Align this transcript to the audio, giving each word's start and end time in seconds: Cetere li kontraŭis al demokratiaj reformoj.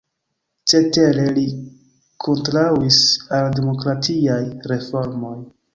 Cetere 0.71 1.25
li 1.35 1.43
kontraŭis 2.27 3.01
al 3.41 3.55
demokratiaj 3.61 4.45
reformoj. 4.75 5.39